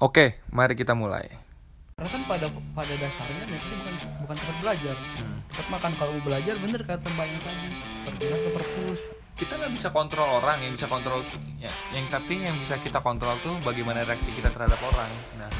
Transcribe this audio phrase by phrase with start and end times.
[0.00, 1.28] Oke, mari kita mulai.
[2.00, 5.44] karena kan pada pada dasarnya McD bukan bukan tempat belajar Hmm.
[5.52, 7.68] tempat makan kalau mau belajar bener kata mbaknya tadi
[8.08, 9.00] pergilah ke perpus
[9.36, 11.20] Kita nggak bisa kontrol orang, yang bisa kontrol
[11.60, 15.12] ya, yang tapi yang bisa kita kontrol tuh bagaimana reaksi kita terhadap orang.
[15.36, 15.52] Nah,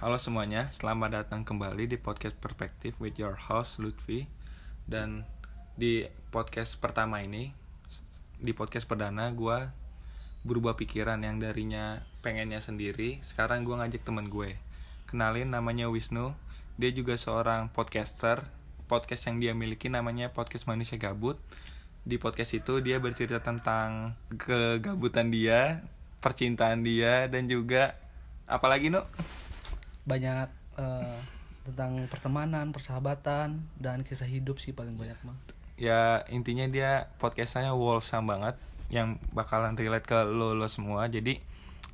[0.00, 4.28] halo semuanya, selamat datang kembali di podcast Perspektif with your host Lutfi
[4.84, 5.24] dan
[5.72, 7.56] di podcast pertama ini,
[8.36, 9.72] di podcast perdana gua
[10.44, 14.58] berubah pikiran yang darinya pengennya sendiri, sekarang gua ngajak temen gue.
[15.08, 16.34] Kenalin namanya Wisnu,
[16.76, 18.44] dia juga seorang podcaster.
[18.88, 21.36] Podcast yang dia miliki namanya Podcast Manusia Gabut.
[22.08, 25.84] Di podcast itu dia bercerita tentang kegabutan dia,
[26.24, 28.00] percintaan dia dan juga
[28.48, 29.04] apalagi nu?
[30.08, 30.48] banyak
[30.80, 31.18] eh,
[31.68, 35.36] tentang pertemanan persahabatan dan kisah hidup sih paling banyak mah
[35.76, 38.56] Ya intinya dia podcastnya wholesome banget
[38.88, 41.06] yang bakalan relate ke lo lo semua.
[41.06, 41.38] Jadi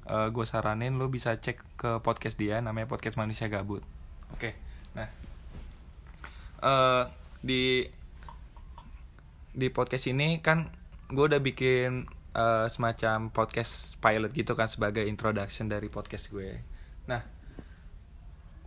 [0.05, 3.81] gue saranin lo bisa cek ke podcast dia namanya podcast manusia gabut.
[4.37, 4.53] Oke,
[4.93, 5.09] nah
[6.65, 7.05] eh
[7.45, 7.85] di
[9.55, 10.73] di podcast ini kan
[11.13, 16.59] gue udah bikin eh, semacam podcast pilot gitu kan sebagai introduction dari podcast gue.
[17.07, 17.23] Nah,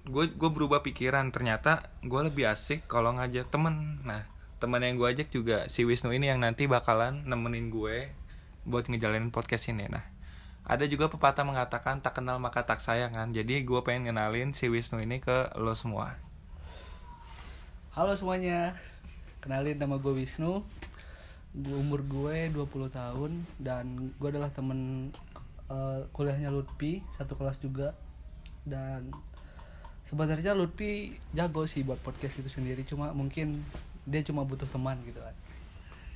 [0.07, 3.99] gue gue berubah pikiran ternyata gue lebih asik kalau ngajak temen.
[4.07, 4.23] Nah,
[4.63, 8.13] temen yang gue ajak juga si Wisnu ini yang nanti bakalan nemenin gue
[8.63, 9.91] buat ngejalanin podcast ini.
[9.91, 10.05] Nah,
[10.67, 13.31] ada juga pepatah mengatakan tak kenal maka tak sayang kan.
[13.31, 16.19] Jadi gue pengen kenalin si Wisnu ini ke lo semua.
[17.95, 18.75] halo semuanya.
[19.39, 20.67] Kenalin nama gue Wisnu.
[21.55, 25.09] Umur gue 20 tahun dan gue adalah temen
[25.71, 27.95] eh, kuliahnya Lutfi satu kelas juga.
[28.67, 29.15] Dan
[30.03, 32.83] sebenarnya Lutfi jago sih buat podcast itu sendiri.
[32.83, 33.63] Cuma mungkin
[34.03, 35.47] dia cuma butuh teman gitu kan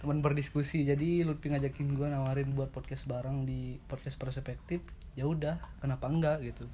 [0.02, 4.82] teman berdiskusi jadi Lutfi ngajakin gue nawarin buat podcast bareng di podcast perspektif
[5.14, 6.66] ya udah kenapa enggak gitu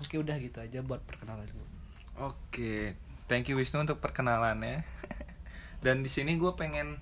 [0.00, 1.82] oke udah gitu aja buat perkenalan gue
[2.20, 2.92] Oke,
[3.24, 4.84] thank you Wisnu untuk perkenalannya.
[5.84, 7.00] Dan di sini gue pengen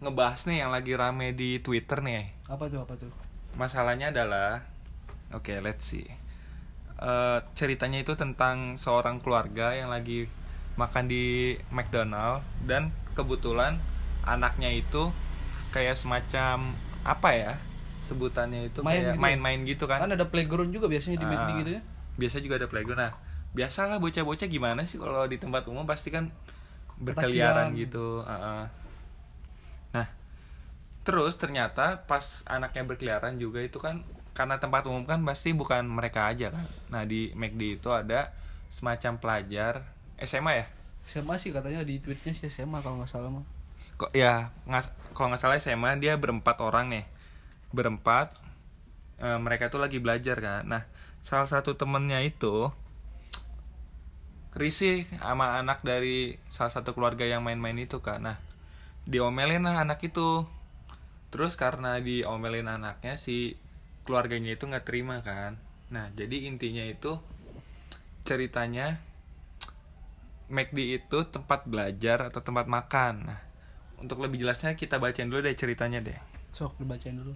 [0.00, 2.32] ngebahas nih yang lagi rame di Twitter nih.
[2.48, 3.12] apa tuh apa tuh
[3.60, 4.64] Masalahnya adalah,
[5.36, 6.08] oke let's see.
[6.98, 10.32] Eh, ceritanya itu tentang seorang keluarga yang lagi
[10.80, 13.76] makan di McDonald dan kebetulan
[14.28, 15.10] anaknya itu
[15.74, 16.74] kayak semacam
[17.04, 17.52] apa ya
[18.00, 19.20] sebutannya itu Main kayak gitu.
[19.20, 19.98] main-main gitu kan?
[20.04, 21.82] kan ada playground juga biasanya di McD Ah, gitu ya
[22.18, 22.98] Biasa juga ada playground.
[22.98, 23.12] Nah,
[23.54, 26.30] biasalah bocah-bocah gimana sih kalau di tempat umum pasti kan
[26.98, 28.22] berkeliaran gitu.
[28.26, 28.64] ah, ah.
[29.94, 30.06] Nah,
[31.06, 34.02] terus ternyata pas anaknya berkeliaran juga itu kan
[34.36, 36.66] karena tempat umum kan pasti bukan mereka aja kan.
[36.92, 38.34] Nah, di McD itu ada
[38.70, 39.74] semacam pelajar
[40.20, 40.66] SMA ya?
[41.08, 43.46] SMA sih katanya di tweetnya sih SMA kalau nggak salah mah
[43.98, 47.04] Kok ya ngas- kalau nggak salah SMA dia berempat orang nih.
[47.74, 48.32] Berempat
[49.18, 50.62] eh, mereka tuh lagi belajar kan.
[50.72, 50.82] Nah,
[51.20, 52.70] salah satu temennya itu
[54.58, 58.20] risih sama anak dari salah satu keluarga yang main-main itu kan.
[58.22, 58.38] Nah,
[59.06, 60.46] diomelin lah anak itu.
[61.28, 63.58] Terus karena diomelin anaknya si
[64.06, 65.60] keluarganya itu nggak terima kan.
[65.92, 67.20] Nah, jadi intinya itu
[68.24, 69.00] ceritanya
[70.48, 73.14] McD itu tempat belajar atau tempat makan.
[73.28, 73.40] Nah,
[73.98, 76.18] untuk lebih jelasnya kita bacain dulu deh ceritanya deh.
[76.54, 77.34] sok dibacain dulu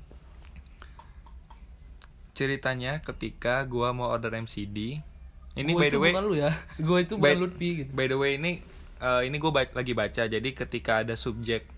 [2.32, 5.04] Ceritanya ketika gua mau order MCD.
[5.52, 6.50] Ini Gua by itu the way, bukan lu ya
[6.88, 8.64] gue itu by, bukan Lutfi gitu by the way ini
[9.04, 10.22] eh, ini gue lagi baca.
[10.24, 11.68] Jadi ketika ada subjek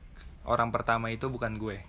[0.47, 1.83] orang pertama itu bukan gue.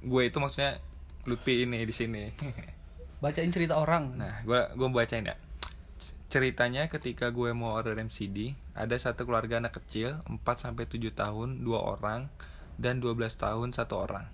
[0.00, 0.80] Gue itu maksudnya
[1.28, 2.32] Lutfi ini di sini.
[3.22, 5.38] bacain cerita orang Nah, gua gua bacain ya.
[6.32, 11.60] Ceritanya ketika gue mau order MCD, ada satu keluarga anak kecil, 4 sampai 7 tahun,
[11.60, 12.32] dua orang
[12.80, 14.24] dan 12 tahun satu orang.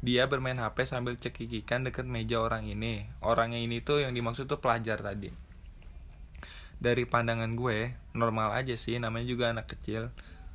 [0.00, 3.04] Dia bermain HP sambil cekikikan deket meja orang ini.
[3.20, 5.28] Orangnya ini tuh yang dimaksud tuh pelajar tadi.
[6.80, 10.08] Dari pandangan gue, normal aja sih, namanya juga anak kecil.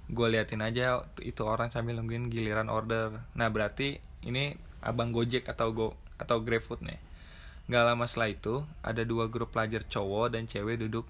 [0.09, 3.21] Gue liatin aja itu orang sambil nungguin giliran order.
[3.37, 7.08] Nah, berarti ini abang Gojek atau Go atau GrabFood nih.
[7.69, 11.05] Gak lama setelah itu, ada dua grup pelajar cowok dan cewek duduk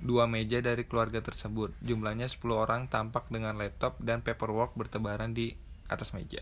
[0.00, 1.76] dua meja dari keluarga tersebut.
[1.84, 5.52] Jumlahnya 10 orang tampak dengan laptop dan paperwork bertebaran di
[5.92, 6.40] atas meja.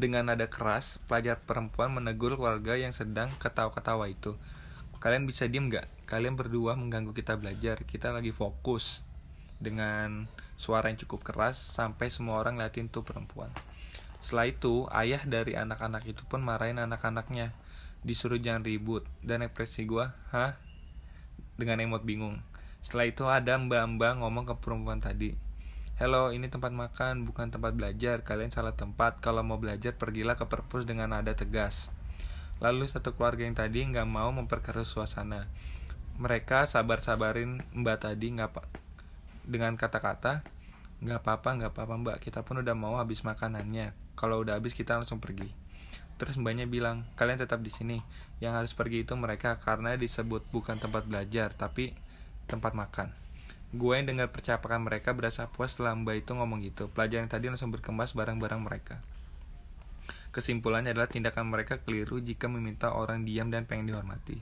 [0.00, 4.32] Dengan nada keras, pelajar perempuan menegur keluarga yang sedang ketawa-ketawa itu.
[4.96, 5.90] Kalian bisa diem gak?
[6.08, 7.84] Kalian berdua mengganggu kita belajar.
[7.84, 9.04] Kita lagi fokus.
[9.60, 10.26] Dengan
[10.56, 13.52] suara yang cukup keras sampai semua orang liatin tuh perempuan.
[14.22, 17.50] Setelah itu, ayah dari anak-anak itu pun marahin anak-anaknya.
[18.06, 19.02] Disuruh jangan ribut.
[19.18, 20.54] Dan ekspresi gua, hah?
[21.58, 22.38] Dengan emot bingung.
[22.86, 25.34] Setelah itu ada mbak-mbak ngomong ke perempuan tadi.
[25.98, 28.22] Hello, ini tempat makan, bukan tempat belajar.
[28.22, 29.18] Kalian salah tempat.
[29.18, 31.90] Kalau mau belajar, pergilah ke perpus dengan nada tegas.
[32.62, 35.50] Lalu satu keluarga yang tadi nggak mau memperkeruh suasana.
[36.22, 38.54] Mereka sabar-sabarin mbak tadi nggak
[39.42, 40.46] dengan kata-kata
[41.02, 44.98] nggak apa-apa nggak apa-apa mbak kita pun udah mau habis makanannya kalau udah habis kita
[44.98, 45.48] langsung pergi
[46.16, 47.98] terus mbaknya bilang kalian tetap di sini
[48.38, 51.96] yang harus pergi itu mereka karena disebut bukan tempat belajar tapi
[52.46, 53.10] tempat makan
[53.72, 57.72] gue yang dengar percakapan mereka berasa puas setelah mbak itu ngomong gitu pelajaran tadi langsung
[57.72, 59.00] berkemas barang-barang mereka
[60.32, 64.40] Kesimpulannya adalah tindakan mereka keliru jika meminta orang diam dan pengen dihormati.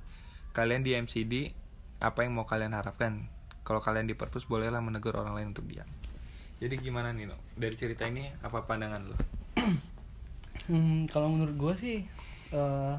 [0.55, 1.50] Kalian di MCD,
[1.99, 3.26] apa yang mau kalian harapkan?
[3.66, 5.90] Kalau kalian di perpus, bolehlah menegur orang lain untuk diam.
[6.62, 7.34] Jadi gimana Nino?
[7.58, 9.19] Dari cerita ini apa pandangan lo?
[10.70, 11.98] Hmm, kalau menurut gue sih,
[12.54, 12.94] eh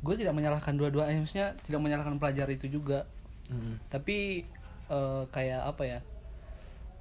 [0.00, 3.04] gue tidak menyalahkan dua-duanya, maksudnya tidak menyalahkan pelajar itu juga.
[3.92, 4.40] Tapi
[4.88, 6.00] eh, kayak apa ya?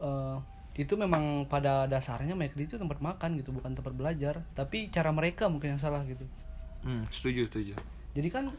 [0.01, 0.37] eh
[0.75, 4.43] itu memang pada dasarnya McD itu tempat makan gitu, bukan tempat belajar.
[4.59, 6.27] Tapi cara mereka mungkin yang salah gitu.
[6.83, 7.73] Hmm, setuju, setuju.
[8.11, 8.51] Jadi kan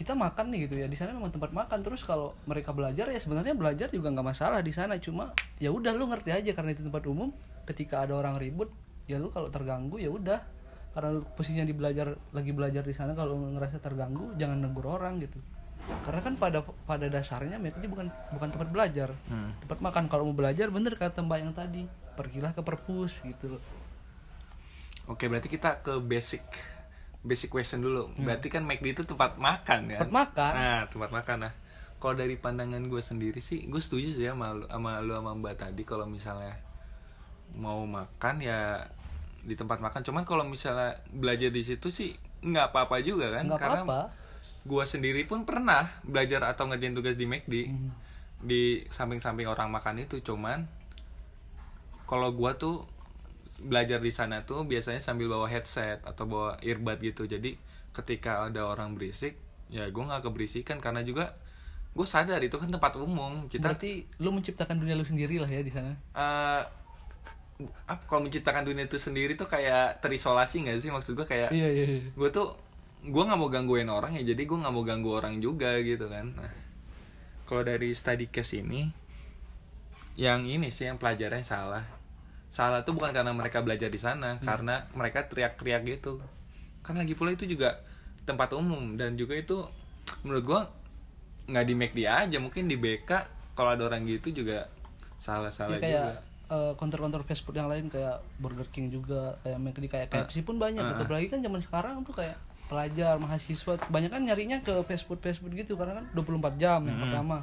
[0.00, 3.20] kita makan nih gitu ya di sana memang tempat makan terus kalau mereka belajar ya
[3.20, 6.80] sebenarnya belajar juga nggak masalah di sana cuma ya udah lu ngerti aja karena itu
[6.80, 7.28] tempat umum
[7.70, 8.68] ketika ada orang ribut
[9.06, 10.42] ya lu kalau terganggu ya udah
[10.90, 15.38] karena posisinya di belajar lagi belajar di sana kalau ngerasa terganggu jangan negur orang gitu
[16.02, 19.54] karena kan pada pada dasarnya mereka ini bukan bukan tempat belajar Hmm.
[19.58, 23.62] tempat makan kalau mau belajar bener kata mbak yang tadi pergilah ke perpus gitu loh
[25.08, 26.44] Oke, berarti kita ke basic
[27.20, 28.14] basic question dulu.
[28.14, 29.98] Berarti kan McD itu tempat makan kan?
[29.98, 31.52] tempat makan Nah, tempat makan nah.
[31.98, 35.34] Kalau dari pandangan gue sendiri sih, gue setuju sih ya sama lu sama, lu sama
[35.34, 36.54] Mbak tadi kalau misalnya
[37.56, 38.86] mau makan ya
[39.40, 40.04] di tempat makan.
[40.04, 42.12] Cuman kalau misalnya belajar di situ sih
[42.44, 43.48] nggak apa-apa juga kan?
[43.48, 44.00] nggak Karena apa-apa
[44.60, 47.90] gue sendiri pun pernah belajar atau ngerjain tugas di McD Hmm.
[48.44, 50.20] di samping-samping orang makan itu.
[50.20, 50.68] Cuman
[52.04, 52.84] kalau gue tuh
[53.60, 57.60] belajar di sana tuh biasanya sambil bawa headset atau bawa earbud gitu jadi
[57.92, 59.36] ketika ada orang berisik
[59.68, 61.36] ya gue nggak keberisikan karena juga
[61.92, 65.60] gue sadar itu kan tempat umum kita berarti lu menciptakan dunia lu sendiri lah ya
[65.60, 66.62] di sana eh,
[67.84, 70.90] apa kalau menciptakan dunia itu sendiri tuh kayak terisolasi nggak sih?
[70.92, 72.02] Maksud gue kayak iya iya, iya.
[72.12, 72.56] gue tuh
[73.00, 76.32] gue nggak mau gangguin orang ya jadi gue nggak mau ganggu orang juga gitu kan.
[76.36, 76.52] Nah
[77.50, 78.86] kalau dari study case ini
[80.14, 81.84] yang ini sih yang pelajarannya salah.
[82.50, 86.22] Salah tuh bukan karena mereka belajar di sana karena mereka teriak-teriak gitu.
[86.82, 87.82] Kan lagi pula itu juga
[88.22, 89.66] tempat umum dan juga itu
[90.22, 90.60] menurut gue
[91.50, 93.10] nggak di McD aja mungkin di BK
[93.58, 94.70] kalau ada orang gitu juga
[95.18, 99.58] salah-salah Ya, kayak juga eh, counter-counter fast food yang lain kayak Burger King juga kayak
[99.58, 101.02] McD kayak KFC pun banyak Ah, gitu.
[101.06, 102.34] apalagi kan zaman sekarang tuh kayak
[102.66, 105.74] pelajar mahasiswa kebanyakan nyarinya ke fast food fast food gitu.
[105.74, 107.42] Karena kan 24 jam yang pertama.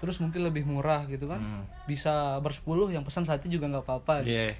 [0.00, 1.40] Terus mungkin lebih murah gitu kan.
[1.40, 1.64] Hmm.
[1.84, 4.32] bisa bersepuluh yang pesan satu juga nggak apa-apa gitu.
[4.34, 4.56] Iya.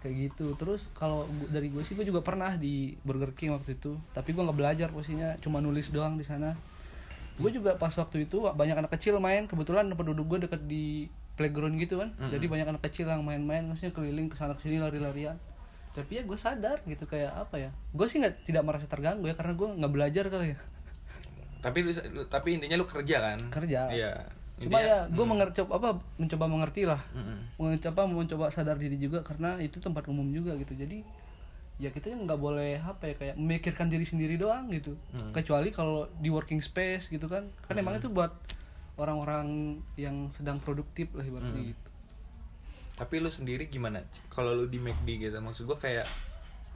[0.00, 0.52] kayak gitu.
[0.54, 3.96] Terus kalau dari gue sih gue juga pernah di Burger King waktu itu.
[4.12, 6.52] Tapi gue nggak belajar posisinya cuma nulis doang di sana.
[7.34, 9.44] Gue juga pas waktu itu banyak anak kecil main.
[9.44, 12.10] Kebetulan penduduk gue deket di playground gitu kan.
[12.28, 15.34] Jadi banyak anak kecil yang main-main maksudnya keliling ke sana sini lari-larian.
[15.92, 17.70] Tapi ya gue sadar gitu kayak apa ya?
[17.90, 20.58] Gue sih nggak tidak merasa terganggu ya karena gue nggak belajar kali ya.
[21.60, 23.38] Tapi lu- tapi intinya lu kerja kan?
[23.50, 23.88] Kerja.
[23.90, 24.12] iya.
[24.54, 27.02] Cuma ya gue mengerti apa mencoba mengerti lah.
[27.10, 27.58] Mm-mm.
[27.58, 30.74] mencoba mencoba sadar diri juga karena itu tempat umum juga gitu.
[30.74, 31.02] Jadi
[31.74, 34.94] ya kita nggak boleh apa ya kayak memikirkan diri sendiri doang gitu.
[35.30, 37.50] Kecuali kalau di working space gitu kan.
[37.66, 38.30] Kan emang itu buat
[38.94, 41.88] orang-orang yang sedang produktif lah ibaratnya gitu
[42.94, 43.98] Tapi lu sendiri gimana?
[44.30, 46.06] Kalau lu di McD gitu, maksud gua kayak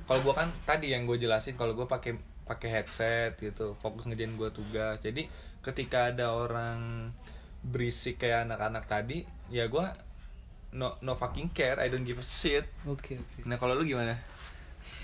[0.03, 4.35] kalau gua kan tadi yang gue jelasin kalau gua pakai pakai headset gitu, fokus ngerjain
[4.35, 4.99] gua tugas.
[4.99, 5.31] Jadi
[5.63, 7.15] ketika ada orang
[7.63, 9.95] berisik kayak anak-anak tadi, ya gua
[10.75, 12.67] no no fucking care, I don't give a shit.
[12.83, 14.19] oke oke Nah, kalau lu gimana?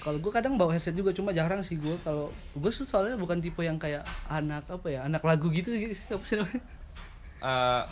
[0.04, 3.64] kalau gue kadang bawa headset juga cuma jarang sih gue kalau gue soalnya bukan tipe
[3.64, 6.60] yang kayak anak apa ya anak lagu gitu sih apa sih namanya
[7.44, 7.82] Eh,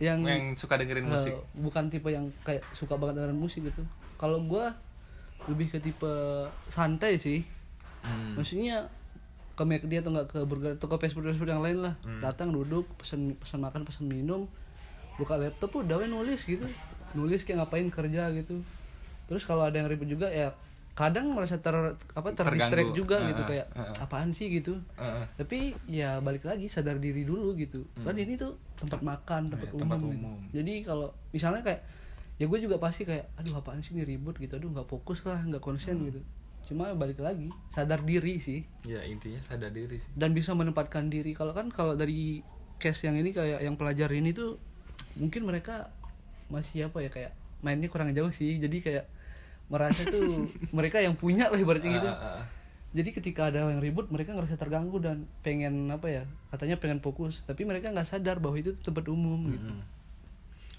[0.00, 1.34] yang yang suka dengerin Eh, musik.
[1.52, 3.82] bukan tipe yang kayak suka banget dengan musik gitu
[4.16, 4.72] kalau gua
[5.44, 6.08] lebih ke tipe
[6.66, 7.42] santai sih
[8.00, 8.32] Hmm.
[8.32, 8.88] maksudnya
[9.52, 11.94] ke McD atau enggak ke burger atau ke fast food fast food yang lain lah
[12.00, 12.16] Hmm.
[12.18, 14.48] datang duduk pesen pesan makan pesen minum
[15.18, 16.64] buka laptop udah nulis gitu
[17.12, 18.64] nulis kayak ngapain kerja gitu
[19.26, 20.56] terus kalau ada yang ribet juga ya
[21.00, 21.72] kadang merasa ter
[22.12, 22.92] apa Terganggu.
[22.92, 23.92] juga Ah, gitu kayak ah.
[24.00, 25.24] apaan sih gitu Heeh.
[25.34, 29.66] tapi ya balik lagi sadar diri dulu gitu kan ini tuh tempat makan tempat.
[29.66, 30.20] Iya, tempat umum, gitu.
[30.22, 30.40] umum.
[30.50, 31.80] jadi kalau misalnya kayak
[32.36, 35.40] ya gue juga pasti kayak aduh apaan sih ini ribut gitu aduh nggak fokus lah
[35.40, 36.06] nggak konsen Hmm.
[36.06, 36.20] gitu
[36.66, 40.10] cuma balik lagi sadar diri sih Ya intinya sadar diri sih.
[40.12, 42.44] dan bisa menempatkan diri kalau kan kalau dari
[42.76, 44.54] case yang ini kayak yang pelajar ini tuh
[45.14, 45.90] mungkin mereka
[46.46, 49.04] masih apa ya kayak mainnya kurang jauh sih jadi kayak
[49.70, 52.10] merasa tuh mereka yang punya lah ibaratnya gitu.
[52.10, 52.44] Ah, ah, ah.
[52.90, 57.46] jadi ketika ada yang ribut mereka ngerasa terganggu dan pengen apa ya katanya pengen fokus.
[57.46, 59.70] Tapi mereka nggak sadar bahwa itu tempat umum gitu.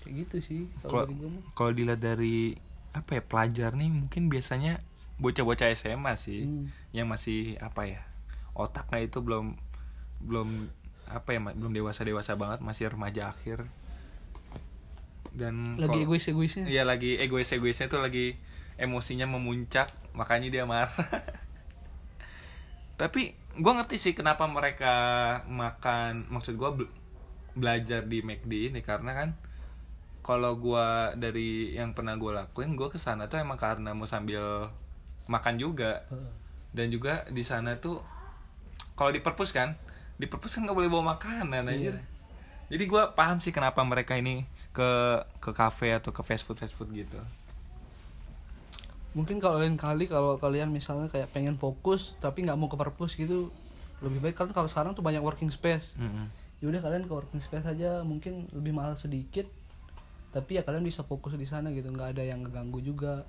[0.04, 1.44] Kayak gitu sih kalau kalau dari gue mah.
[1.56, 2.38] kalau dilihat dari
[2.92, 4.84] apa ya pelajar nih mungkin biasanya
[5.16, 6.68] bocah-bocah SMA sih Hmm.
[6.92, 8.02] yang masih apa ya
[8.52, 9.56] otaknya itu belum
[10.20, 10.68] belum
[11.08, 13.64] apa ya belum dewasa dewasa banget masih remaja akhir.
[15.32, 18.36] Dan lagi egois egoisnya Iya lagi egois egoisnya tuh lagi
[18.78, 20.92] emosinya memuncak makanya dia marah.
[23.00, 24.94] Tapi gue ngerti sih kenapa mereka
[25.50, 26.88] makan maksud gue
[27.52, 29.30] belajar di McD ini karena kan
[30.22, 30.88] kalau gue
[31.20, 34.70] dari yang pernah gue lakuin gue ke sana tuh emang karena mau sambil
[35.28, 36.32] makan juga Heeh.
[36.72, 38.00] dan juga di sana tuh
[38.96, 39.76] kalau di perpus kan
[40.16, 42.04] di perpus kan nggak boleh bawa makanan aja Iya.
[42.72, 44.90] jadi gue paham sih kenapa mereka ini ke
[45.44, 47.20] ke kafe atau ke fast food fast food gitu
[49.12, 53.20] mungkin kalau lain kali kalau kalian misalnya kayak pengen fokus tapi nggak mau ke perpus
[53.20, 53.52] gitu
[54.02, 54.36] lebih baik.
[54.36, 55.96] Kan kalau sekarang tuh banyak working space.
[56.00, 56.28] Mm-mm.
[56.62, 58.06] yaudah kalian ke working space aja.
[58.06, 59.50] Mungkin lebih mahal sedikit
[60.32, 61.92] tapi ya kalian bisa fokus di sana gitu.
[61.92, 63.28] Nggak ada yang ngeganggu juga.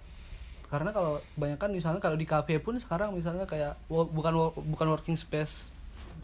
[0.71, 5.75] Karena kalau kebanyakan misalnya kalau di kafe pun sekarang misalnya kayak bukan bukan working space.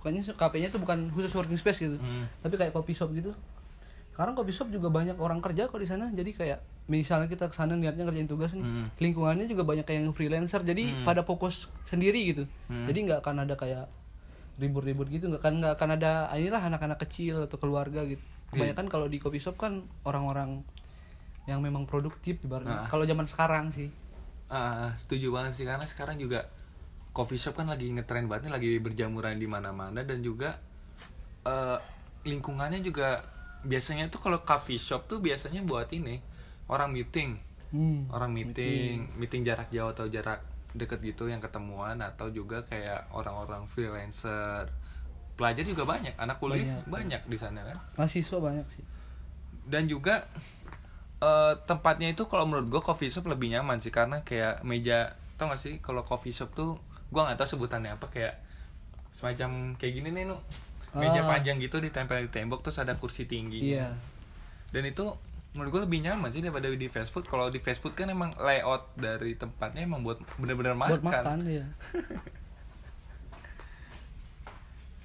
[0.00, 1.98] Bukannya kafenya tuh bukan khusus working space gitu.
[1.98, 2.30] Mm.
[2.40, 3.34] tapi kayak coffee shop gitu.
[4.14, 6.08] Sekarang coffee shop juga banyak orang kerja kok di sana.
[6.14, 8.86] Jadi kayak misalnya kita ke sana niatnya ngerjain tugas nih Mm.
[8.96, 11.04] lingkungannya juga banyak kayak yang freelancer jadi Mm.
[11.04, 12.88] pada fokus sendiri gitu Mm.
[12.88, 13.84] jadi nggak akan ada kayak
[14.56, 18.72] ribut-ribut gitu nggak akan nggak akan ada "Ah, inilah anak-anak kecil atau keluarga gitu Iya.
[18.72, 20.64] kebanyakan kalau di coffee shop kan orang-orang
[21.44, 22.88] yang memang produktif ibaratnya Nah.
[22.88, 23.92] kalau zaman sekarang sih
[24.48, 26.48] Ah, setuju banget sih karena sekarang juga
[27.12, 30.56] coffee shop kan lagi ngetren banget nih lagi berjamuran di mana-mana dan juga
[31.44, 31.78] eh,
[32.24, 33.20] lingkungannya juga
[33.60, 36.20] biasanya tuh kalau coffee shop tuh biasanya buat ini
[36.68, 37.36] orang meeting.
[37.68, 39.42] Hmm, orang meeting, meeting.
[39.42, 44.68] Jarak jauh atau jarak deket gitu yang ketemuan atau juga kayak orang-orang freelancer.
[45.32, 46.84] Pelajar juga banyak anak kuliah Banyak.
[46.86, 47.76] banyak, di sana kan?
[47.94, 48.84] Mahasiswa banyak sih.
[49.64, 50.24] Dan juga
[51.18, 55.46] eh, tempatnya itu kalau menurut gue coffee shop lebih nyaman sih karena kayak meja tau
[55.46, 58.34] gak sih kalau coffee shop tuh gue nggak tahu sebutannya apa kayak
[59.10, 60.38] semacam kayak gini nih nu.
[60.90, 61.28] Meja Ah.
[61.28, 63.92] panjang gitu ditempel di tembok terus ada kursi tinggi iya.
[64.68, 65.04] Dan itu
[65.58, 67.26] menurut gue lebih nyaman sih daripada di fast food.
[67.26, 71.38] Kalau di fast food kan emang layout dari tempatnya emang buat bener-bener makan, buat makan.
[71.50, 71.66] ya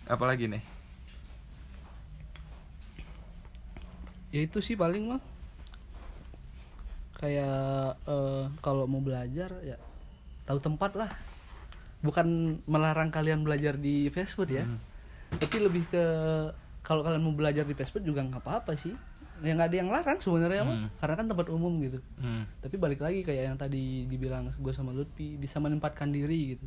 [0.14, 0.62] apalagi nih?
[4.30, 5.22] Ya itu sih paling mah.
[7.18, 9.82] Kayak eh, kalau mau belajar ya
[10.46, 11.10] tahu tempat lah.
[12.06, 14.62] Bukan melarang kalian belajar di fast food ya.
[14.70, 14.78] Hmm.
[15.34, 16.06] tapi lebih ke
[16.86, 18.94] kalau kalian mau belajar di fast food juga nggak apa-apa sih
[19.44, 20.90] ya nggak ada yang larang sebenarnya mah Hmm.
[20.98, 22.48] karena kan tempat umum gitu Hmm.
[22.58, 26.66] tapi balik lagi kayak yang tadi dibilang gue sama Lutfi bisa menempatkan diri gitu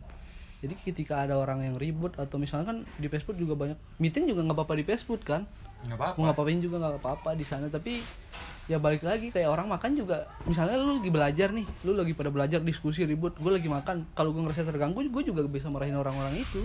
[0.59, 4.25] jadi ketika ada orang yang ribut atau misalnya kan di fast food juga banyak meeting
[4.27, 5.49] juga nggak apa-apa di fast food kan
[5.83, 8.01] nggak apa-apa mau ngapain juga nggak apa-apa di sana tapi
[8.67, 12.29] ya balik lagi kayak orang makan juga misalnya lu lagi belajar nih lu lagi pada
[12.29, 16.35] belajar diskusi ribut gue lagi makan kalau gue ngerasa terganggu gue juga bisa marahin orang-orang
[16.35, 16.61] itu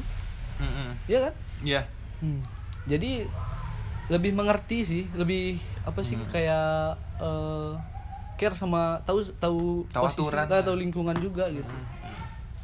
[0.57, 0.89] Mm-mm.
[1.05, 1.81] ya kan Iya.
[2.19, 2.41] Hmm.
[2.83, 3.27] jadi
[4.11, 6.27] lebih mengerti sih lebih apa sih Hmm.
[6.27, 7.71] kayak eh,
[8.35, 10.65] care sama tahu tahu Tahu aturan tahu, lah.
[10.65, 11.87] tahu lingkungan juga gitu Hmm.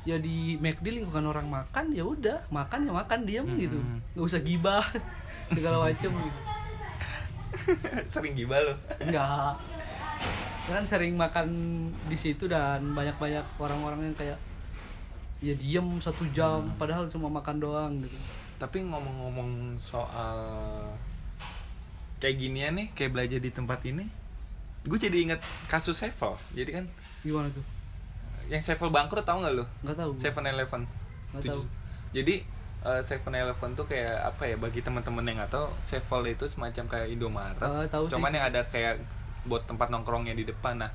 [0.04, 3.56] ya di McD lingkungan orang makan ya udah makan ya makan diam Hmm.
[3.58, 3.80] gitu
[4.14, 4.84] nggak usah gibah
[5.56, 6.40] segala macem gitu
[8.12, 9.56] sering gibah lo Enggak.
[10.68, 11.48] Kan sering makan
[12.06, 14.36] di situ dan banyak-banyak orang-orang yang kayak
[15.40, 18.20] ya diem satu jam padahal cuma makan doang gitu.
[18.58, 20.36] Tapi ngomong-ngomong soal
[22.18, 24.06] kayak ginian nih, kayak belajar di tempat ini,
[24.84, 26.34] gue jadi inget kasus Sevel.
[26.54, 26.86] Jadi kan
[27.22, 27.66] Gimana tuh?
[28.48, 29.66] yang Sevel bangkrut tau nggak lo?
[29.84, 30.12] Nggak tahu.
[30.16, 30.82] Seven Eleven.
[31.36, 31.62] Nggak tahu.
[32.16, 32.36] Jadi
[33.04, 37.08] Seven Eleven tuh kayak apa ya bagi teman-teman yang nggak tahu, Sevel itu semacam kayak
[37.12, 37.60] Indomaret.
[37.60, 38.16] Ah, tahu sih.
[38.16, 39.04] Cuman yang ada kayak
[39.44, 40.80] buat tempat nongkrongnya di depan.
[40.80, 40.92] Nah,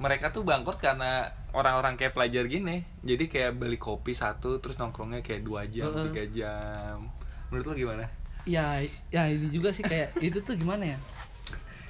[0.00, 2.88] mereka tuh bangkrut karena orang-orang kayak pelajar gini.
[3.04, 6.04] Jadi kayak beli kopi satu terus nongkrongnya kayak dua jam, Heeh.
[6.08, 7.04] tiga jam.
[7.52, 8.04] Menurut lo gimana?
[8.46, 8.78] Ya,
[9.10, 10.98] ya ini juga sih kayak itu tuh gimana ya?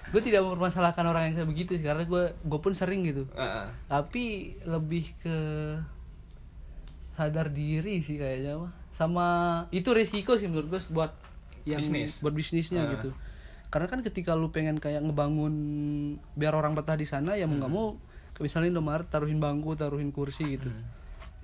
[0.09, 3.29] Gue tidak mempermasalahkan orang yang kayak begitu sih karena gue gue pun sering gitu.
[3.33, 3.67] Heeh.
[3.87, 4.25] Tapi
[4.65, 5.37] lebih ke
[7.13, 8.73] sadar diri sih kayaknya mah.
[8.93, 9.27] Sama
[9.71, 11.13] itu resiko sih menurut gue buat
[11.67, 12.23] yang Bisnis.
[12.23, 12.91] buat bisnisnya Ah.
[12.97, 13.11] gitu.
[13.69, 15.55] Karena kan ketika lu pengen kayak ngebangun
[16.33, 17.99] biar orang betah di sana ya mau nggak mau
[18.39, 20.71] misalnya Indomaret taruhin bangku, taruhin kursi gitu.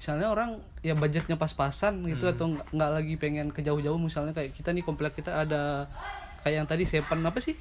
[0.02, 4.74] Misalnya orang ya budgetnya pas-pasan gitu atau nggak lagi pengen ke jauh-jauh misalnya kayak kita
[4.74, 5.86] nih komplek kita ada
[6.42, 7.54] kayak yang tadi Seven apa sih?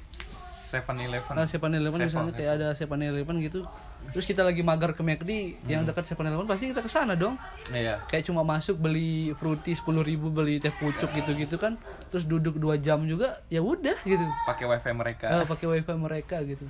[0.66, 1.36] Seven Eleven.
[1.36, 2.38] Nah, Seven Eleven Seven, misalnya ya.
[2.40, 3.62] kayak ada Seven Eleven gitu.
[4.10, 5.30] terus kita lagi mager ke McD
[5.70, 7.38] yang dekat 7-Eleven pasti kita ke sana dong
[7.70, 8.02] Iya.
[8.10, 11.78] kayak cuma masuk beli fruity sepuluh ribu beli teh pucuk gitu gitu kan
[12.10, 15.30] terus duduk dua jam juga ya udah gitu Pakai wifi mereka.
[15.30, 16.66] Eh, pakai wifi mereka gitu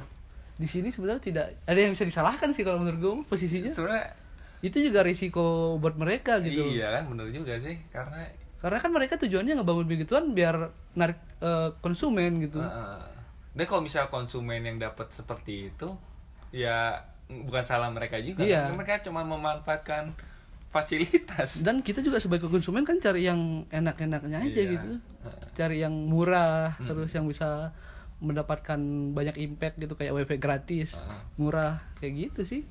[0.53, 4.13] di sini sebenarnya tidak ada yang bisa disalahkan sih kalau menurut gue posisinya Sebenarnya
[4.63, 9.19] itu juga risiko buat mereka gitu iya kan bener juga sih karena karena kan mereka
[9.19, 10.57] tujuannya ngebangun begituan biar
[10.95, 13.03] narik eh, konsumen gitu Heeh.
[13.53, 15.91] dan kalau misalnya konsumen yang dapat seperti itu
[16.51, 18.69] ya bukan salah mereka juga Iya.
[18.69, 18.77] kan.
[18.77, 20.15] mereka cuma memanfaatkan
[20.69, 24.73] fasilitas dan kita juga sebagai konsumen kan cari yang enak-enaknya aja Iya.
[24.73, 24.91] gitu
[25.53, 27.71] cari yang murah terus yang bisa
[28.19, 28.79] mendapatkan
[29.11, 31.21] banyak impact gitu kayak wifi gratis Heeh.
[31.37, 32.63] murah kayak gitu sih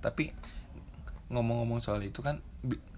[0.00, 0.32] tapi
[1.30, 2.42] ngomong-ngomong soal itu kan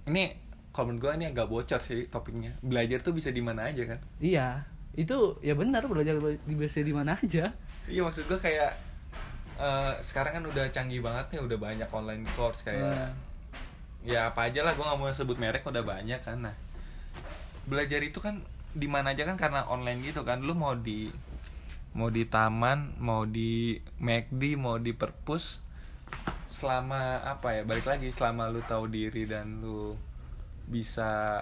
[0.08, 0.32] ini
[0.72, 2.56] kalau menurut gue ini agak bocor sih topiknya.
[2.64, 4.00] Belajar tuh bisa di mana aja kan?
[4.18, 4.64] Iya.
[4.96, 7.52] Itu ya benar belajar di bisa di mana aja.
[7.84, 8.72] Iya maksud gue kayak
[9.60, 13.12] eh, sekarang kan udah canggih banget nih udah banyak online course kayak Nah.
[14.02, 16.40] ya apa aja lah gue nggak mau sebut merek udah banyak kan.
[16.40, 16.56] Nah
[17.68, 18.40] belajar itu kan
[18.72, 19.36] di mana aja kan?
[19.36, 20.40] Karena online gitu kan.
[20.40, 21.12] Lu mau di
[21.92, 25.60] mau di taman mau di McD mau di perpus
[26.52, 29.96] selama apa ya balik lagi selama lu tahu diri dan lu
[30.68, 31.40] bisa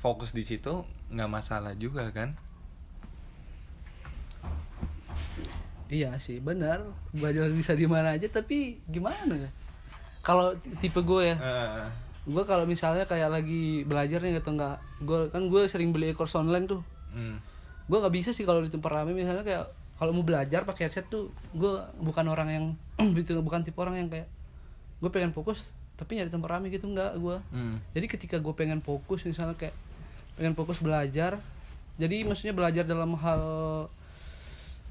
[0.00, 2.32] fokus di situ nggak masalah juga kan?
[5.88, 6.84] Iya sih benar.
[7.12, 9.50] Belajar bisa di mana aja tapi gimana ya?
[10.24, 11.36] Kalau tipe gue ya.
[11.36, 11.88] Eh,
[12.28, 16.36] gue kalau misalnya kayak lagi belajar nih atau enggak gue kan gue sering beli e-course
[16.36, 16.82] online tuh.
[17.08, 17.40] Hmm.
[17.88, 19.64] gue nggak bisa sih kalau di tempat rame misalnya kayak
[19.96, 21.72] kalau mau belajar pakai headset tuh gue
[22.04, 22.64] bukan orang yang
[23.48, 24.28] bukan tipe orang yang kayak
[24.98, 25.62] gue pengen fokus
[25.94, 27.78] tapi nyari tempat rame gitu enggak gue Hmm.
[27.90, 29.74] jadi ketika gue pengen fokus misalnya kayak
[30.34, 31.38] pengen fokus belajar
[31.96, 33.42] jadi maksudnya belajar dalam hal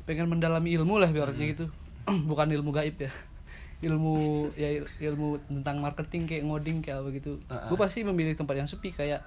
[0.04, 1.66] pengen mendalami ilmu lah biarnya gitu
[2.30, 3.12] bukan ilmu gaib ya
[3.88, 4.16] ilmu
[4.54, 7.68] ya il- ilmu tentang marketing kayak ngoding kayak apa gitu Ah, ah.
[7.68, 9.22] gue pasti memilih tempat yang sepi kayak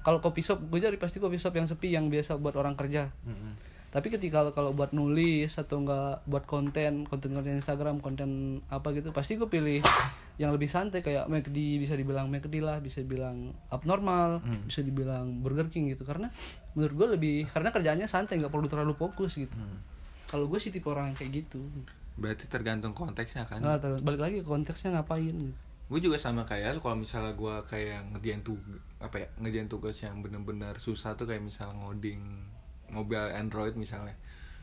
[0.00, 3.10] kalau kopi shop gue cari pasti kopi shop yang sepi yang biasa buat orang kerja
[3.22, 3.54] Hmm.
[3.90, 8.30] Tapi ketika kalau buat nulis atau enggak buat konten konten konten Instagram konten
[8.66, 9.82] apa gitu pasti gue pilih
[10.38, 14.62] yang lebih santai kayak McD bisa dibilang McD lah bisa dibilang abnormal Hmm.
[14.64, 16.06] bisa dibilang Burger King gitu.
[16.06, 16.30] Karena
[16.72, 19.52] menurut gue lebih karena kerjaannya santai nggak perlu terlalu fokus gitu.
[19.52, 19.82] Hmm.
[20.26, 21.58] kalau gue sih tipe orang yang kayak gitu.
[22.14, 23.58] Berarti tergantung konteksnya kan?
[23.58, 25.58] Nah, ter- balik lagi konteksnya ngapain gitu.
[25.90, 29.98] Gue juga sama kayak lu kalau misalnya gue kayak ngerjain tugas apa ya ngerjain tugas
[29.98, 32.22] yang bener-bener susah tuh kayak misalnya ngoding
[32.90, 34.14] mobil Android misalnya.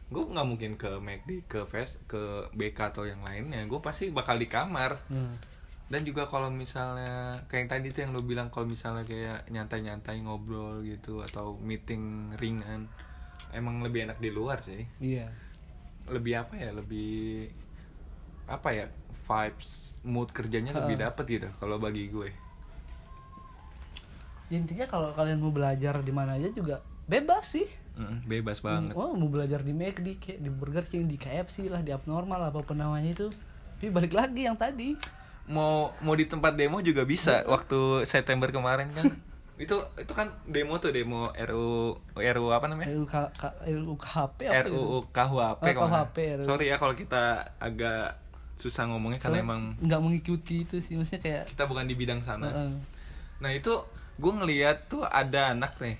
[0.07, 3.63] Gue nggak mungkin ke McD ke Fest ke BK atau yang lainnya.
[3.67, 4.95] Gue pasti bakal di kamar.
[5.11, 5.35] Nah,
[5.87, 10.19] dan juga kalau misalnya kayak yang tadi tuh yang lu bilang kalau misalnya kayak nyantai-nyantai
[10.19, 12.91] ngobrol gitu atau meeting ringan
[13.55, 14.83] emang lebih enak di luar sih.
[14.99, 15.31] Iya.
[16.11, 17.47] Lebih apa ya lebih
[18.47, 18.85] apa ya
[19.27, 22.31] vibes mood kerjanya lebih dapet gitu kalau bagi gue.
[24.47, 28.93] Ya, intinya kalau kalian mau belajar di mana aja juga bebas sih Mm, bebas banget
[28.93, 32.61] Oh, mau belajar di McD, kayak di Burger King, di KFC lah, di abnormal apa
[32.61, 33.27] pun namanya itu.
[33.73, 34.93] Tapi balik lagi yang tadi.
[35.45, 39.07] mau mau di tempat demo juga bisa waktu September kemarin kan
[39.57, 44.37] itu itu kan demo tuh demo RU RU apa namanya RUU K- K- RUU KHP
[44.45, 44.75] apa gitu?
[44.75, 46.03] RUU KUHP Oh, kalau nggak.
[46.05, 46.45] KUHP, RUU.
[46.45, 47.23] sorry ya kalau kita
[47.57, 48.19] agak
[48.55, 52.19] susah ngomongnya karena Soalnya emang nggak mengikuti itu sih, maksudnya kayak kita bukan di bidang
[52.19, 52.71] sana Heeh.
[53.39, 53.73] Nah itu
[54.15, 55.95] gue ngeliat tuh ada anak nih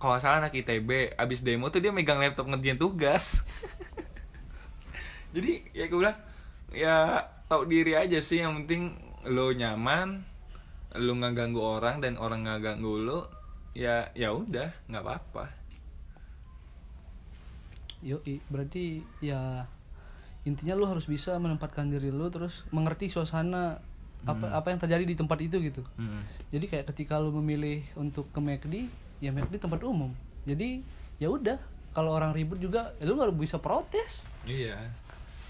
[0.00, 3.44] Kalau nggak salah anak ITB Abis demo tuh dia megang laptop ngerjain tugas
[5.36, 6.16] Jadi ya gue bilang
[6.72, 8.82] Ya tahu diri aja sih Yang penting
[9.28, 10.24] lo nyaman
[10.96, 13.20] Lo nggak ganggu orang Dan orang nggak ganggu lo
[13.76, 15.60] Ya ya udah nggak apa-apa
[18.00, 19.68] Yoi, berarti ya
[20.48, 23.76] intinya lu harus bisa menempatkan diri lu terus mengerti suasana
[24.24, 25.84] apa apa yang terjadi di tempat itu gitu.
[25.96, 26.24] Hmm.
[26.52, 28.88] Jadi kayak ketika lu memilih untuk ke McD,
[29.20, 30.10] ya McD tempat umum.
[30.42, 30.80] Jadi
[31.16, 34.24] ya udah, kalau orang ribut juga ya lu nggak bisa protes.
[34.42, 34.76] Iya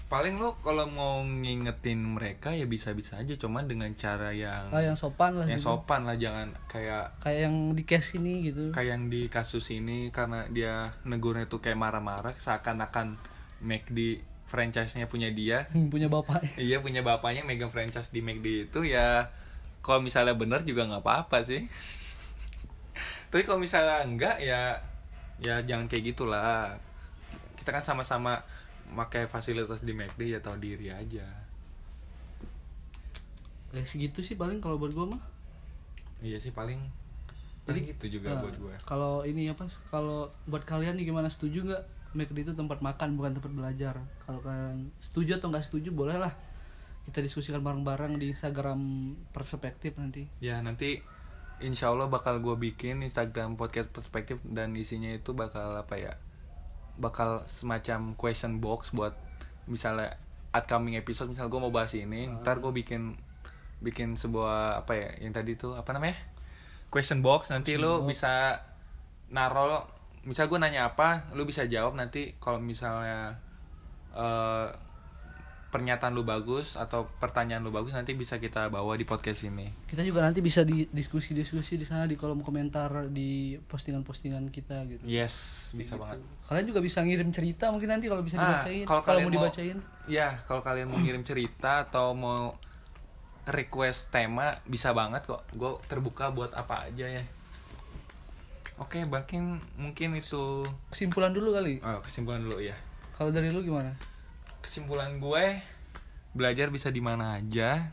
[0.05, 4.99] Paling lo kalau mau ngingetin mereka ya bisa-bisa aja Cuman dengan cara yang Ah, yang
[4.99, 5.71] sopan lah Yang gitu.
[5.71, 8.75] sopan lah Jangan kayak Kayak yang di case ini gitu.
[8.75, 13.15] kayak yang di kasus ini karena dia negurnya tuh kayak marah-marah seakan-akan
[13.61, 16.43] McD franchise-nya punya dia punya bapak.
[16.59, 19.31] iya punya bapaknya megang franchise di McD itu ya
[19.79, 21.71] kalau misalnya bener juga nggak apa-apa sih
[23.31, 24.75] tapi kalau misalnya enggak ya
[25.41, 26.75] ya jangan kayak gitulah
[27.57, 28.43] kita kan sama-sama
[28.91, 31.23] pakai fasilitas di McD ya tahu diri aja
[33.71, 35.21] Kayak segitu sih paling kalau buat gua mah.
[36.19, 36.77] iya sih paling
[37.63, 39.63] Jadi paling gitu juga Nah, buat gue Kalau ini apa?
[39.87, 43.95] Kalau buat kalian nih gimana setuju nggak McD itu tempat makan bukan tempat belajar?
[44.27, 46.35] Kalau kalian setuju atau nggak setuju boleh lah
[47.01, 48.77] kita diskusikan bareng-bareng di Instagram
[49.33, 50.99] perspektif nanti Ya nanti
[51.61, 56.13] insya Allah bakal gue bikin Instagram podcast perspektif dan isinya itu bakal apa ya
[56.97, 59.13] bakal semacam question box buat
[59.65, 60.17] misalnya
[60.51, 62.41] upcoming episode misal gue mau bahas ini Ah.
[62.43, 63.15] ntar gue bikin
[63.79, 66.19] bikin sebuah apa ya yang tadi tuh apa namanya
[66.89, 68.07] question box nanti Question lu box.
[68.11, 68.33] bisa
[69.31, 69.87] naro
[70.21, 73.39] misal gue nanya apa lu bisa jawab nanti kalau misalnya
[74.13, 74.67] eh,
[75.71, 80.03] pernyataan lu bagus atau pertanyaan lu bagus nanti bisa kita bawa di podcast ini kita
[80.03, 85.71] juga nanti bisa di diskusi-diskusi di sana di kolom komentar di postingan-postingan kita gitu yes
[85.71, 86.27] bisa Kayak banget gitu.
[86.45, 89.35] kalian juga bisa ngirim cerita mungkin nanti kalau bisa Ah, dibacain kalau kalau kalian mau
[89.39, 92.57] dibacain Ya, kalau kalian mau ngirim cerita atau mau
[93.47, 95.45] request tema bisa banget kok.
[95.53, 97.23] Gue terbuka buat apa aja ya.
[98.75, 102.73] Oke, mungkin mungkin itu kesimpulan dulu kali oh, kesimpulan dulu ya.
[103.13, 103.93] kalau dari lu gimana
[104.61, 105.59] Kesimpulan gue
[106.31, 107.91] belajar bisa di mana aja,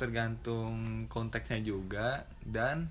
[0.00, 2.88] tergantung konteksnya juga dan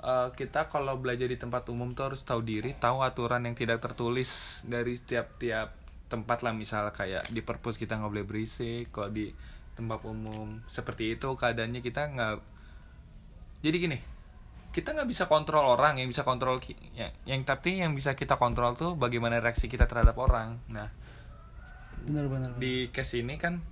[0.00, 3.84] eh, kita kalau belajar di tempat umum tuh harus tahu diri, tahu aturan yang tidak
[3.84, 5.76] tertulis dari setiap-tiap
[6.08, 6.56] tempat lah.
[6.56, 9.28] Misal kayak di perpus kita nggak boleh berisik, kalau di
[9.76, 12.36] tempat umum seperti itu keadaannya kita nggak
[13.64, 13.98] jadi gini
[14.70, 16.62] kita nggak bisa kontrol orang yang bisa kontrol
[16.94, 20.62] ya, yang tapi yang bisa kita kontrol tuh bagaimana reaksi kita terhadap orang.
[20.70, 20.86] Nah
[22.10, 23.62] benar-benar di case ini kan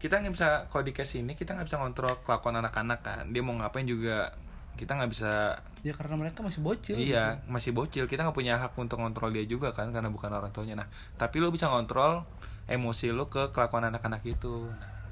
[0.00, 3.24] kita nggak bisa kalau di case ini kita nggak bisa kontrol kelakuan anak-anak kan.
[3.32, 4.36] Dia mau ngapain juga
[4.74, 8.04] kita nggak bisa ya karena mereka masih bocil iya masih bocil.
[8.04, 10.84] Kita nggak punya hak untuk kontrol dia juga kan karena bukan orang tuanya.
[10.84, 12.28] Nah tapi lu bisa kontrol
[12.68, 14.34] emosi lu ke kelakuan anak-anak itu.
[14.34, 14.54] Gitu.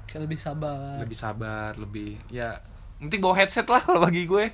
[0.03, 1.01] kayak lebih sabar.
[1.01, 2.61] Lebih sabar lebih ya
[3.01, 4.45] penting bawa headset lah kalau bagi gue.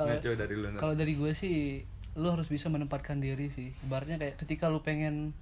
[0.00, 1.84] Kalau Nah, dari lu kalau dari gue sih
[2.18, 3.70] lu harus bisa menempatkan diri sih.
[3.86, 5.36] Ibaratnya kayak ketika lu pengen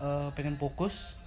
[0.00, 1.20] eh, pengen fokus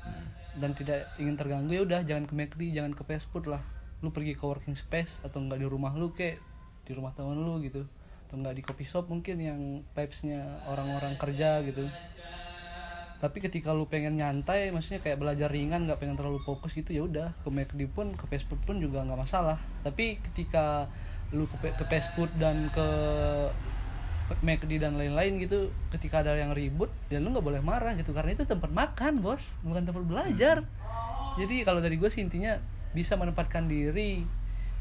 [0.58, 3.62] dan tidak ingin terganggu ya udah jangan ke McD jangan ke fast food lah.
[4.02, 6.42] Lu pergi ke working space atau enggak di rumah lu kayak
[6.90, 7.86] di rumah teman lu gitu.
[8.26, 9.60] Atau enggak di coffee shop mungkin yang
[9.94, 11.86] vibesnya orang-orang kerja gitu.
[13.22, 17.06] Tapi ketika lu pengen nyantai maksudnya kayak belajar ringan nggak pengen terlalu fokus gitu ya
[17.06, 19.62] udah ke McD pun ke fast food pun juga nggak masalah.
[19.86, 20.90] Tapi ketika
[21.30, 22.88] lu ke, ke fast food dan ke
[24.40, 28.32] McD dan lain-lain gitu ketika ada yang ribut ya lu nggak boleh marah gitu karena
[28.32, 30.64] itu tempat makan bos bukan tempat belajar.
[31.36, 32.60] Jadi kalau dari gue sih intinya
[32.92, 34.24] bisa menempatkan diri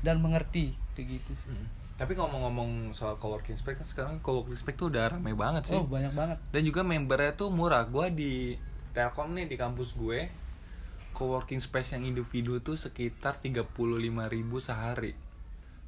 [0.03, 1.51] dan mengerti kayak gitu sih.
[1.55, 1.67] Hmm.
[2.01, 5.77] tapi ngomong-ngomong soal coworking space kan sekarang coworking space tuh udah ramai banget sih.
[5.77, 6.41] Oh banyak banget.
[6.49, 7.85] Dan juga membernya tuh murah.
[7.85, 8.57] Gue di
[8.97, 10.33] Telkom nih di kampus gue
[11.13, 13.69] coworking space yang individu tuh sekitar 35.000
[14.65, 15.13] sehari.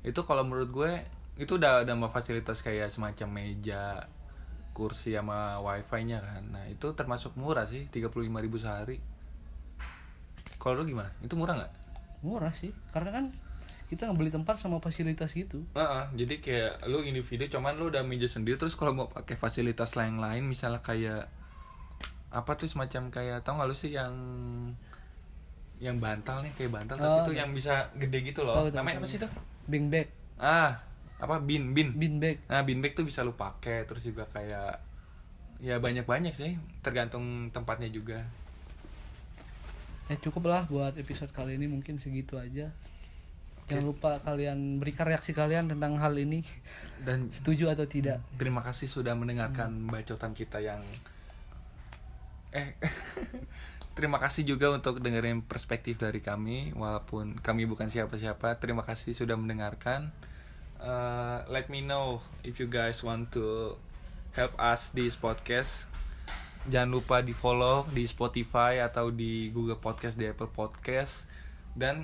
[0.05, 0.93] Itu kalau menurut gue
[1.43, 4.07] itu udah ada sama fasilitas kayak semacam meja
[4.73, 6.43] kursi sama wifi nya kan.
[6.49, 8.97] Nah itu termasuk murah sih 35.000 sehari.
[10.57, 11.11] Kalau lu gimana?
[11.19, 11.73] Itu murah nggak?
[12.23, 13.25] Murah sih karena kan
[13.91, 15.67] kita ngebeli tempat sama fasilitas gitu.
[15.77, 19.93] Heeh, jadi kayak lu individu cuman lu udah meja sendiri terus kalau mau pakai fasilitas
[19.93, 21.29] lain-lain misalnya kayak
[22.33, 24.15] apa tuh semacam kayak tau gak lu sih yang
[25.77, 27.45] yang bantal nih kayak bantal tapi Oh, tuh iya.
[27.45, 28.55] yang bisa gede gitu loh.
[28.57, 29.29] Tahu, Namanya apa sih tuh?
[29.69, 30.09] bing bag.
[30.41, 30.79] Ah,
[31.23, 31.95] apa bin bin.
[31.95, 32.43] bin bag.
[32.51, 34.83] Nah, bin bag tuh bisa lu pakai terus juga kayak
[35.63, 38.27] ya banyak-banyak sih, tergantung tempatnya juga.
[40.11, 42.75] ya cukup lah buat episode kali ini mungkin segitu aja.
[43.71, 46.43] Jangan lupa kalian berikan reaksi kalian tentang hal ini.
[47.07, 48.19] Dan setuju atau tidak?
[48.35, 50.83] terima kasih sudah mendengarkan bacotan kita yang
[52.51, 52.75] eh
[53.97, 58.59] terima kasih juga untuk dengerin perspektif dari kami walaupun kami bukan siapa-siapa.
[58.59, 60.11] Terima kasih sudah mendengarkan
[60.83, 63.79] Eh, let me know if you guys want to
[64.35, 65.87] help us di podcast.
[66.67, 71.31] Jangan lupa di follow di Spotify atau di Google Podcast di Apple Podcast.
[71.71, 72.03] Dan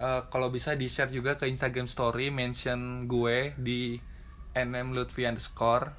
[0.00, 4.00] eh, kalau bisa di share juga ke Instagram Story mention gue di
[4.56, 5.92] nm lutfi underscore.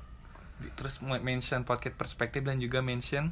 [0.74, 3.30] Terus mention podcast perspektif dan juga mention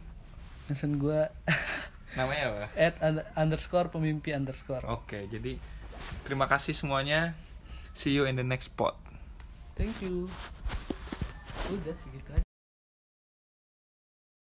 [0.69, 1.25] mention gue
[2.17, 2.65] namanya apa?
[2.77, 4.85] At under- underscore pemimpi underscore.
[4.85, 5.57] Oke jadi
[6.25, 7.33] terima kasih semuanya
[7.99, 8.95] see you in the next pod.
[9.75, 10.31] Thank you.
[11.67, 12.48] Udah segitu aja